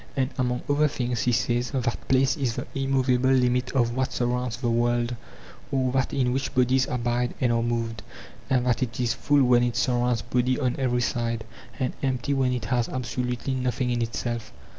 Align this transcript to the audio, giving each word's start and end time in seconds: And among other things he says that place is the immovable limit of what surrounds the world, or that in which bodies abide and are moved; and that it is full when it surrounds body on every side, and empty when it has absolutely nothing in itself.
And 0.17 0.31
among 0.35 0.63
other 0.67 0.87
things 0.87 1.21
he 1.21 1.31
says 1.31 1.69
that 1.69 2.07
place 2.07 2.35
is 2.35 2.55
the 2.55 2.65
immovable 2.73 3.29
limit 3.29 3.71
of 3.73 3.95
what 3.95 4.11
surrounds 4.11 4.57
the 4.57 4.67
world, 4.71 5.15
or 5.71 5.91
that 5.91 6.11
in 6.11 6.33
which 6.33 6.55
bodies 6.55 6.87
abide 6.87 7.35
and 7.39 7.51
are 7.53 7.61
moved; 7.61 8.01
and 8.49 8.65
that 8.65 8.81
it 8.81 8.99
is 8.99 9.13
full 9.13 9.43
when 9.43 9.61
it 9.61 9.75
surrounds 9.75 10.23
body 10.23 10.57
on 10.59 10.75
every 10.79 11.01
side, 11.03 11.43
and 11.77 11.93
empty 12.01 12.33
when 12.33 12.51
it 12.51 12.65
has 12.65 12.89
absolutely 12.89 13.53
nothing 13.53 13.91
in 13.91 14.01
itself. 14.01 14.51